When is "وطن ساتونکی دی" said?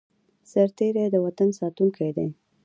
1.25-2.27